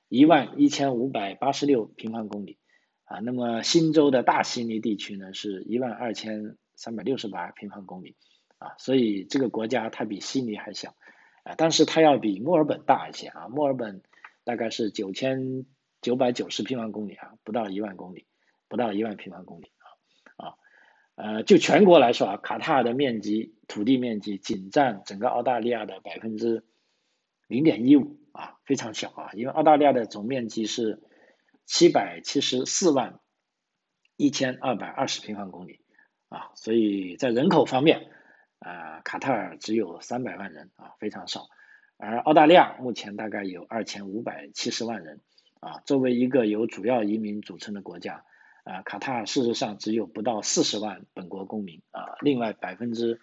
[0.08, 2.58] 一万一千五百八十六平方公里
[3.04, 8.16] 啊，那么新州的大悉尼地区呢是一万二千三百六十八平方公里
[8.64, 10.96] 啊，所以这个国家它比悉尼还小
[11.44, 14.02] 啊，但是它要比墨尔本大一些啊，墨尔本。
[14.46, 15.66] 大概是九千
[16.02, 18.28] 九百九十平方公里啊，不到一万公里，
[18.68, 19.88] 不到一万平方公里啊
[20.36, 20.56] 啊，
[21.16, 26.66] 呃，就全国来说啊，卡塔尔的面积土地面积仅占整个澳大利亚的百分之
[27.48, 31.02] 零点一五啊，非常小啊，因为澳大利亚的总面积是
[31.66, 33.22] 七百七十四万
[34.18, 35.80] 一千二百二十平方公里
[36.28, 38.12] 啊，所以在人口方面
[38.64, 41.50] 啊，卡塔尔只有三百万人啊，非常少。
[41.98, 45.20] 而澳大利亚目前大概有二千五百七十万人，
[45.60, 48.24] 啊，作为一个由主要移民组成的国家，
[48.64, 53.20] 啊，卡塔尔事实上只有不到四十万本国公民，啊，另外百分之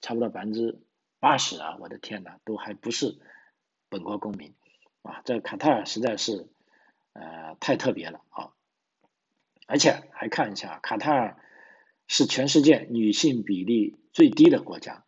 [0.00, 0.78] 差不多百分之
[1.18, 3.18] 八十啊，我的天呐，都还不是
[3.88, 4.54] 本国公民，
[5.02, 6.48] 啊，这卡塔尔实在是
[7.12, 8.50] 呃太特别了啊，
[9.66, 11.36] 而且还看一下，卡塔尔
[12.06, 15.04] 是全世界女性比例最低的国家。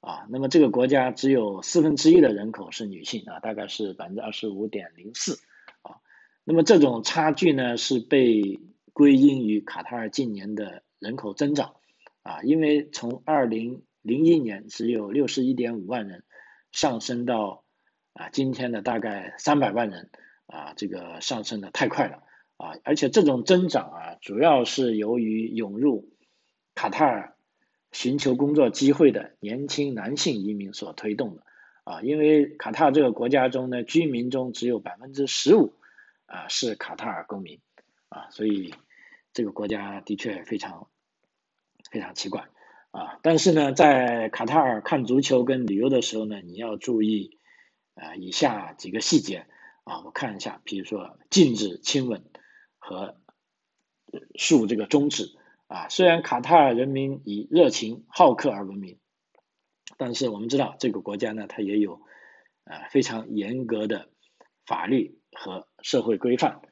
[0.00, 5.40] 啊，那么这个国家只有四分之一的人口是女性啊，大概是百分之二十五点零四
[5.82, 5.98] 啊。
[6.44, 8.60] 那么这种差距呢，是被
[8.92, 11.74] 归因于卡塔尔近年的人口增长
[12.22, 16.22] 啊，因为从二零零一年只有六十一点五万人，
[16.70, 17.64] 上升到
[18.12, 20.10] 啊今天的大概三百万人
[20.46, 22.22] 啊，这个上升的太快了
[22.56, 26.08] 啊，而且这种增长啊，主要是由于涌入
[26.76, 27.34] 卡塔尔。
[27.90, 31.42] 寻求工作机会的年轻男性移民所推动的
[31.84, 35.74] 啊，因为卡塔尔这个国家中呢，居民中只有百分之十五
[36.26, 37.60] 啊是卡塔尔公民
[38.10, 38.74] 啊，所以
[39.32, 40.88] 这个国家的确非常
[41.90, 42.48] 非常奇怪
[42.90, 43.18] 啊。
[43.22, 47.38] 但是呢，在卡塔尔看足球跟旅游的时候呢，你要注意
[47.94, 49.46] 啊以下几个细节
[49.84, 52.22] 啊，我看一下，比如说禁止亲吻
[52.76, 53.16] 和
[54.34, 55.34] 竖这个中指。
[55.68, 58.98] 啊，虽然卡塔尔人民以热情好客而闻名，
[59.98, 62.00] 但是我们知道这个国家呢，它也有
[62.64, 64.08] 啊非常严格的
[64.64, 66.62] 法律和社会规范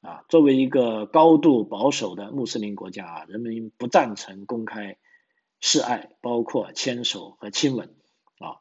[0.00, 0.24] 啊。
[0.28, 4.98] 作为一个高度保守的穆斯林国家啊，人民不赞成公开
[5.60, 7.94] 示爱，包括牵手和亲吻
[8.40, 8.58] 啊。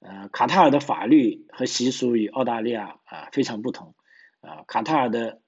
[0.00, 3.94] 呃，卡塔尔的法律和习俗与澳大利亚啊非常不同
[4.42, 4.64] 啊。
[4.66, 5.40] 卡塔尔的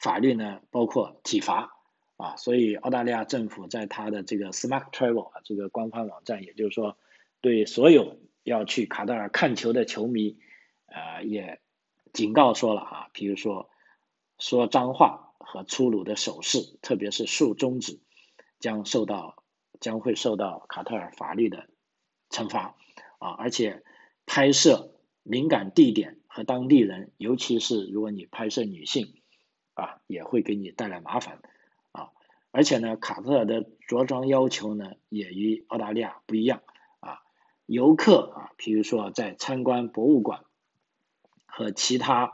[0.00, 1.76] 法律呢，包括体罚。
[2.20, 6.98] 啊，所以澳大利亚政府在它的这个 Smart Travel 啊这个官方网站，也就是说，
[7.40, 10.38] 对所有要去卡塔尔看球的球迷，
[10.86, 11.60] 呃，也
[12.12, 13.70] 警告说了啊，比如说
[14.38, 18.00] 说脏话和粗鲁的手势，特别是竖中指，
[18.58, 19.42] 将受到
[19.80, 21.68] 将会受到卡塔尔法律的
[22.28, 22.76] 惩罚
[23.18, 23.82] 啊，而且
[24.26, 29.14] 拍摄敏感地点和当地人，尤其是如果你拍摄女性
[29.72, 31.40] 啊，也会给你带来麻烦。
[32.52, 36.62] 而且呢，卡特尔的着装要求呢也与澳大利亚不一样
[37.00, 37.20] 啊。
[37.66, 40.44] 游客啊，比如说在参观博物馆
[41.46, 42.32] 和其他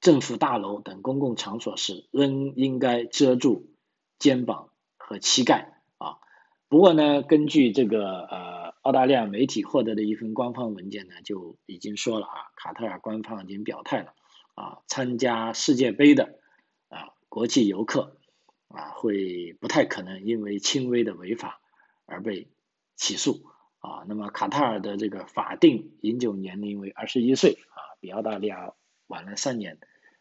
[0.00, 3.70] 政府大楼等公共场所时，仍应该遮住
[4.18, 6.18] 肩膀和膝盖啊。
[6.68, 14.14] 不过呢，根据这个呃澳大利亚媒体获得的一份官方文件呢，就已经说了啊，卡特尔官方已经表态了
[14.54, 16.40] 啊，参加世界杯的
[16.88, 18.16] 啊国际游客
[18.72, 21.60] 啊会不太可能因为轻微的违法
[22.06, 22.48] 而被
[22.96, 23.44] 起诉
[23.78, 24.04] 啊。
[24.08, 28.72] 那么卡塔尔的这个法定饮酒年龄为二十一岁啊，比澳大利亚
[29.06, 29.78] 晚了三年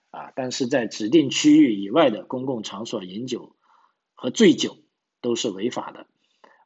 [0.09, 0.31] 啊。
[0.35, 3.55] 但是在指定区域以外的公共场所饮酒
[4.13, 4.77] 和醉酒
[5.21, 6.07] 都是违法的，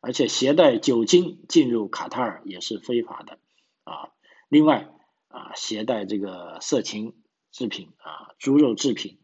[0.01, 3.39] 而且携带酒精进入卡塔尔也是非法的
[3.83, 4.09] 啊。
[4.49, 4.89] 另外
[5.27, 7.15] 啊，携带这个色情
[7.51, 9.19] 制品啊、猪肉制品。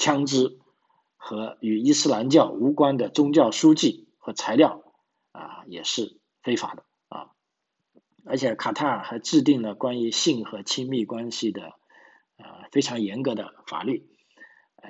[0.00, 0.60] 枪支
[1.20, 4.82] 和与伊斯兰教无关的宗教书籍和材料
[5.32, 7.32] 啊，也是非法的啊。
[8.24, 11.74] 而且卡塔尔还制定了关于性和亲密关系的
[12.36, 14.08] 呃非常严格的法律，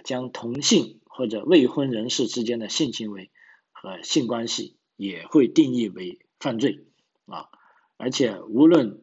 [0.05, 3.33] 将同性或者未婚人士之间的性行为
[3.73, 6.87] 和性关系也会定义为犯罪
[7.27, 7.49] 啊。
[7.97, 9.01] 而且无论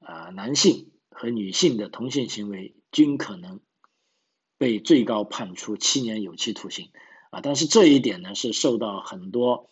[0.00, 3.60] 啊男性和女性的同性行为均可能。
[4.58, 6.90] 被最高判处七年有期徒刑
[7.30, 7.40] 啊！
[7.40, 9.70] 但是这一点呢，是受到很多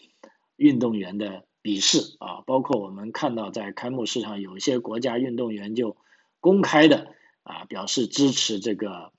[0.54, 5.96] 运动员的鄙视啊，包括我们看到在开幕式上，有一些国家运动员就
[6.38, 9.10] 公开的啊表示支持这个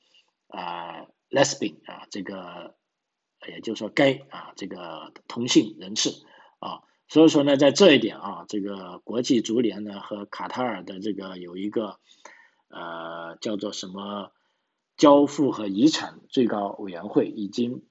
[0.47, 2.75] 啊 lesbian 啊这个，
[3.49, 6.11] 也就是说 gay 啊这个同性人士
[6.59, 11.99] 啊，所以说呢，在这一点啊，这个国际足联呢和卡塔尔的这个有一个
[12.69, 14.31] 呃叫做什么？
[14.97, 17.83] 交付和遗产最高委员会已经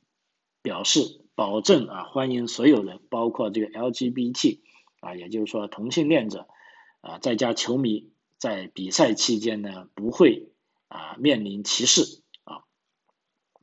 [0.60, 4.58] 表示，保证啊欢迎所有人，包括这个 LGBT
[4.98, 6.48] 啊，也就是说同性恋者
[7.00, 10.50] 啊，在家球迷在比赛期间呢不会
[10.88, 12.64] 啊面临歧视啊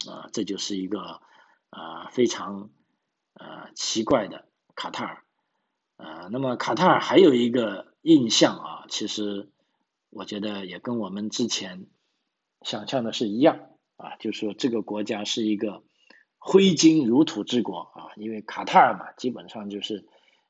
[0.09, 1.19] 啊，这就是一个
[1.69, 2.69] 啊非常
[3.33, 5.23] 呃奇怪的卡塔尔
[5.97, 6.29] 啊。
[6.31, 9.51] 那么卡塔尔还有一个印象啊，其实
[10.09, 11.87] 我觉得也跟我们之前。
[12.63, 13.59] 想象的是一样
[13.97, 15.83] 啊，就是说这个国家是一个
[16.37, 20.07] 挥金如土之国啊，因为卡塔尔嘛，基本上就是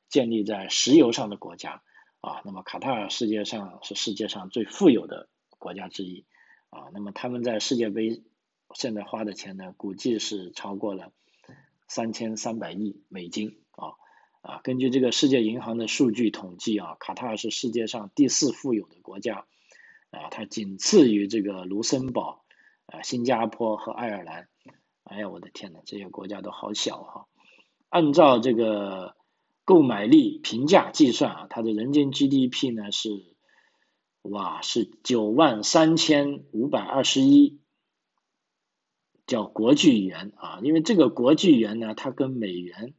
[0.08, 1.82] 建立在石油上的国家
[2.20, 2.40] 啊。
[2.44, 6.24] 那么卡塔尔世界上是世界上最富有的国家之一
[6.70, 6.88] 啊。
[6.92, 8.22] 那么他们在世界杯
[8.74, 11.12] 现在花的钱呢，估计是超过了
[11.86, 13.94] 三千三百亿美金啊
[14.40, 14.60] 啊。
[14.64, 19.46] 根据这个世界银行的数据统计啊，卡塔尔是世界上第四富有的国家。
[20.14, 22.44] 啊，它仅次于这个卢森堡、
[22.86, 24.48] 啊新加坡和爱尔兰。
[25.04, 27.26] 哎呀，我的天呐，这些国家都好小哈！
[27.90, 29.16] 按照这个
[29.64, 33.10] 购买力评价计算啊，它的人均 GDP 呢是，
[34.22, 37.60] 哇，是九万三千五百二十一，
[39.26, 40.60] 叫国际元啊。
[40.62, 42.94] 因为这个国际元呢，它跟美元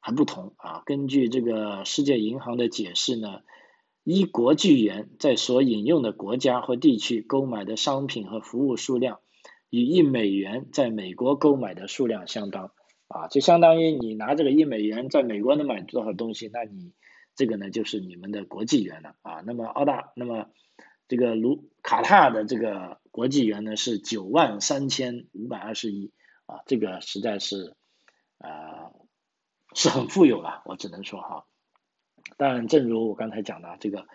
[0.00, 0.82] 还不同啊。
[0.84, 3.42] 根据这个世界银行的解释呢。
[4.04, 9.20] 一国际元在所引用的国家或地区购买的商品和服务数量，
[9.70, 12.72] 与一美元在美国购买的数量相当，
[13.08, 16.92] 啊，就相当于你拿这个一美元在美国能买多少东西，那你
[17.34, 20.50] 这个呢就是你们的国际元了，啊，那么澳大，那么
[21.08, 26.12] 这个卢卡塔的这个国际元呢是九万三千五百二十一，
[26.44, 27.74] 啊，这个实在是，
[28.36, 28.92] 呃，
[29.72, 31.46] 是很富有了，我只能说哈。
[32.36, 34.06] 当然，正如我刚才讲的，这个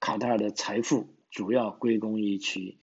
[0.00, 2.78] 卡塔尔的财富主要归功于其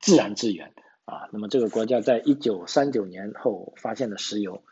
[0.00, 1.28] 自然资源啊。
[1.32, 4.64] 那么，这个国家在一九三九年后发现了石油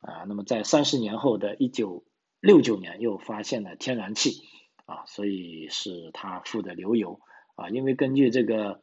[0.00, 2.04] 啊，那么在三十年后的一九
[2.40, 4.42] 六九年又发现了天然气
[4.86, 7.20] 啊，所以是它富的流油
[7.56, 7.68] 啊。
[7.70, 8.80] 因为根据这个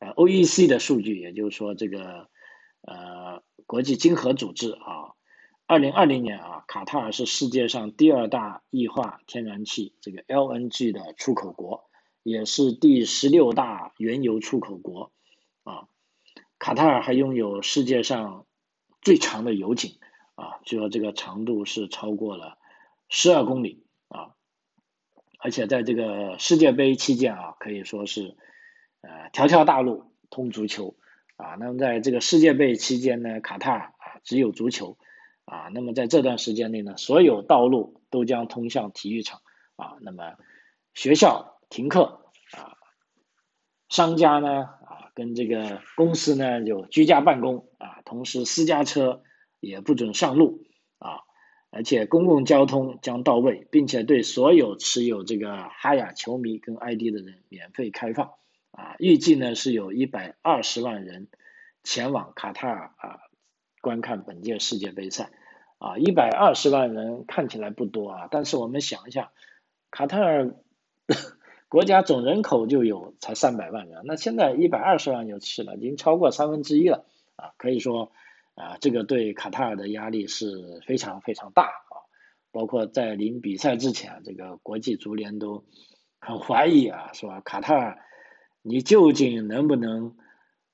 [0.00, 2.28] 呃 OEC 的数据，也就是说这个
[2.82, 5.16] 呃国际经合组织啊。
[5.70, 11.88] 二零二零年啊，卡塔尔是世界上第二大液化天然气这个 LNG 的出口国，
[12.24, 15.12] 也是第十六大原油出口国
[15.62, 15.86] 啊。
[16.58, 18.46] 卡塔尔还拥有世界上
[19.00, 20.00] 最长的油井
[20.34, 22.58] 啊，据说这个长度是超过了
[23.08, 24.34] 十二公里啊。
[25.38, 28.36] 而且在这个世界杯期间啊，可以说是
[29.02, 30.96] 呃条条大路通足球
[31.36, 31.54] 啊。
[31.60, 34.98] 那么在这个世界杯期间呢，卡塔尔啊只有足球。
[35.50, 39.40] 啊，那么在这段时间内呢，所有道路都将通向体育场
[39.74, 39.96] 啊。
[40.00, 40.36] 那么
[40.94, 42.20] 学校停课
[42.52, 42.78] 啊，
[43.88, 49.24] 商家呢啊，跟这个公司呢就居家办公啊，同时私家车
[49.58, 50.62] 也不准上路
[51.00, 51.18] 啊，
[51.70, 58.34] 而且公共交通将到位，并且对所有持有这个哈雅球迷跟 ID 的人免费开放
[58.70, 58.94] 啊。
[59.00, 61.26] 预计呢是有一百二十万人
[61.82, 63.18] 前往卡塔尔啊
[63.80, 65.32] 观看本届世界杯赛。
[65.80, 69.32] 啊，一百二十万人看起来不多啊，但是我们想一下，
[69.90, 70.54] 卡塔尔
[71.70, 77.06] 国家总人口就有才三百万人，那现在一百二十万就去了，已经超过三分之一了
[77.36, 78.12] 啊，可以说
[78.56, 82.04] 啊，这个对卡塔尔的压力是非常非常大啊。
[82.52, 85.64] 包括在临比赛之前，这个国际足联都
[86.18, 87.40] 很怀疑啊，是吧？
[87.40, 87.98] 卡塔尔，
[88.60, 90.14] 你究竟能不能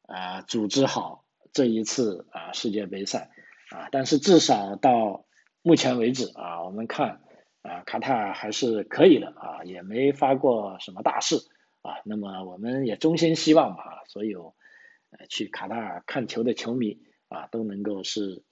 [0.06, 3.30] 啊组织好这一次啊世界杯赛
[3.70, 3.88] 啊？
[3.92, 5.24] 但是至少到
[5.62, 7.20] 目前为止啊，我们看
[7.62, 11.36] 啊卡塔尔还是可以的啊，也没发过什么大事
[11.82, 12.00] 啊。
[12.04, 14.54] 那么我们也衷心希望吧，所有
[15.10, 16.98] 呃去卡塔尔看球的球迷
[17.28, 18.42] 啊都能够是。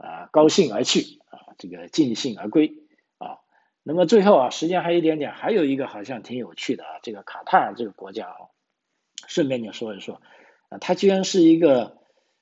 [0.00, 2.72] 啊，高兴而去啊，这个尽兴而归
[3.18, 3.42] 啊。
[3.82, 8.46] 那么最后啊，时间还有一点点，还有一个好像挺有趣的啊，这个卡塔尔这个国家啊，
[9.26, 10.22] 顺便就说一说
[10.68, 11.98] 啊，它居然是一个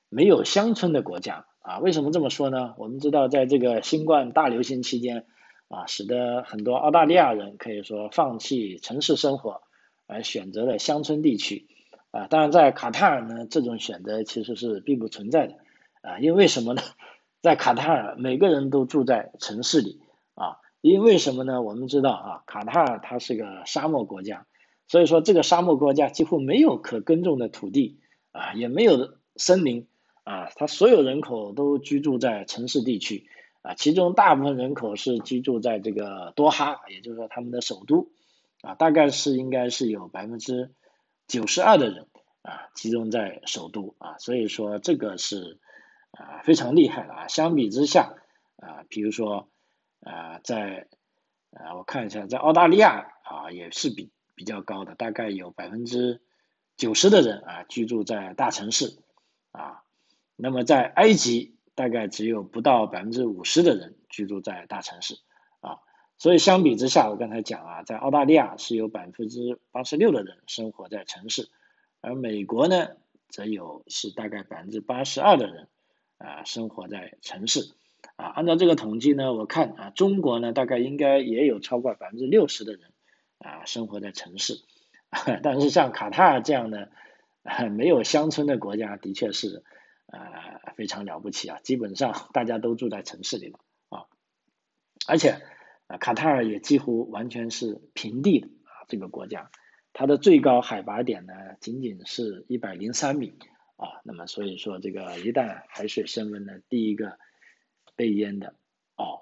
[0.07, 1.79] 没有乡村的国家啊。
[1.79, 2.73] 为什么这么说呢？
[2.77, 5.25] 我们知道，在这个新冠大流行期间
[5.67, 9.61] 啊，使得很多澳大利亚人可以说放弃城市生活，
[10.07, 11.67] 而选择了乡村地区
[12.11, 12.27] 啊。
[12.27, 15.55] 当然，在卡塔尔呢，这种选择其实是并不存在的
[16.01, 16.81] 啊，因为什么呢？
[17.41, 20.01] 在卡塔尔，每个人都住在城市里
[20.33, 21.61] 啊，因为什么呢？
[21.61, 24.47] 我们知道啊，卡塔尔它是个沙漠国家，
[24.87, 27.99] 所以说这个沙漠国家几乎没有可耕种的土地
[28.31, 29.87] 啊，也没有森林
[30.27, 33.29] 啊，它所有人口都居住在城市地区
[33.61, 38.09] 啊，其中大部分人口是居住在这个多哈，也就是说他们的首都
[38.61, 40.71] 啊，大概是应该是有百分之
[41.27, 42.07] 九十二的人
[42.41, 45.59] 啊集中在首都啊，所以说这个是。
[46.11, 47.27] 啊，非常厉害的啊！
[47.27, 48.15] 相比之下，
[48.55, 49.49] 啊，比如说，
[50.01, 50.87] 啊，在，
[51.51, 56.21] 啊，我看一下，在澳大利亚啊，也是比比较高的，大概有百分之
[56.75, 58.97] 九十的人啊居住在大城市，
[59.51, 59.83] 啊，
[60.37, 65.15] 那么在埃及大概只有不到百分之五十的人居住在大城市，
[65.59, 65.79] 啊，
[66.17, 71.49] 所以相比之下，我刚才讲啊，在澳大利亚是有百分之八十六的人生活在城市，
[71.99, 72.91] 而美国呢，
[73.27, 75.67] 则有是大概百分之八十二的人。
[76.19, 77.75] 啊，生活在城市，
[78.15, 82.81] 啊，按照这个统计呢，我看啊，中国呢大概应该也有超过百分之六十的人
[83.37, 84.63] 啊生活在城市，
[85.43, 86.89] 但是像卡塔尔这样的
[87.69, 89.63] 没有乡村的国家，的确是
[90.07, 94.05] 啊非常了不起啊，基本上大家都住在城市里了啊，
[95.07, 95.41] 而且
[95.87, 99.51] 啊卡塔尔也几乎完全是平地的啊这个国家，
[99.93, 103.37] 它的最高海拔点呢仅仅是一百零三米。
[103.79, 107.19] 啊，那么所以说，这个一旦海水升温呢，第一个
[107.95, 108.55] 被淹的
[108.95, 109.21] 哦，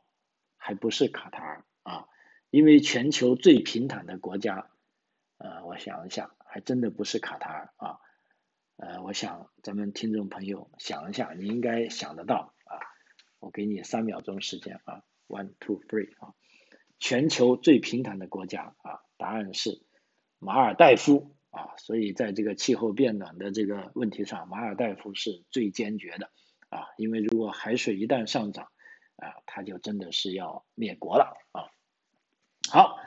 [0.55, 2.07] 还不是卡塔尔啊，
[2.51, 4.69] 因为全球最平坦的国家，
[5.39, 7.99] 呃，我想一想，还真的不是卡塔尔啊，
[9.05, 12.81] 我想咱们听众朋友想一下，你应该想得到啊，
[13.37, 16.33] 我给你三秒钟时间啊，one two three 啊，
[16.97, 19.83] 全球最平坦的国家啊，答案是
[20.39, 21.35] 马尔代夫。
[21.51, 26.31] 啊，所以在这个气候变暖的这个问题上，马尔代夫是最坚决的
[26.69, 28.69] 啊，因为如果海水一旦上涨，
[29.17, 31.69] 啊，它就真的是要灭国了啊。
[32.69, 32.97] 好，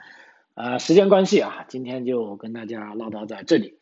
[0.55, 3.78] 啊，时间关系啊，今天就跟大家唠叨在这里，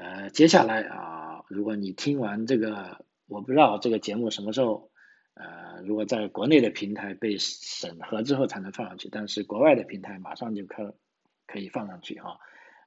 [0.00, 4.92] 呃，接下来啊，如果你听完这个，我不知道这个节目什么时候，
[5.34, 10.94] 呃，如果在国内的平台被审核之后才能放上去，但是国外的平台马上就可
[11.48, 12.38] 可以放上去哈。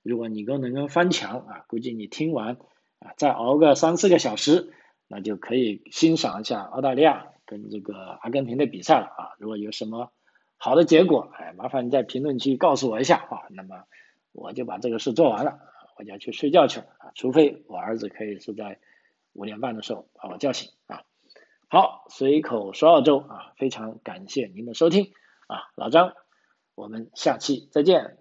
[0.03, 2.55] 如果你够能够翻墙啊，估计你听完
[2.99, 4.71] 啊，再熬个三四个小时，
[5.09, 9.35] 那就可以欣赏一下澳大利亚跟这个阿根廷的比赛了啊。
[9.37, 10.13] 如果有什么
[10.55, 13.49] 好的结果，哎，麻烦你在评论区告诉我一下啊。
[13.49, 13.83] 那么
[14.31, 15.59] 我就把这个事做完了，
[16.01, 17.11] 大家去睡觉去了啊。
[17.13, 18.79] 除非我儿子可以是在
[19.33, 21.03] 五点半的时候把我叫醒啊。
[21.69, 25.13] 好，随口说澳洲啊，非常感谢您的收听
[25.45, 26.15] 啊，老张，
[26.73, 28.17] 我们下期再见。